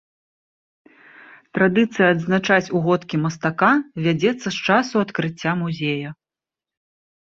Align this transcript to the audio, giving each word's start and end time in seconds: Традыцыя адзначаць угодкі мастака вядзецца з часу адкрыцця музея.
Традыцыя 1.57 2.07
адзначаць 2.15 2.71
угодкі 2.81 3.15
мастака 3.29 3.71
вядзецца 4.09 4.45
з 4.51 4.55
часу 4.75 4.95
адкрыцця 5.09 5.51
музея. 5.65 6.09